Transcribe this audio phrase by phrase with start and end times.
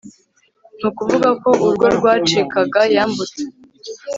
[0.77, 3.41] ni ukuvuga ko urwo rwacikaga yambutse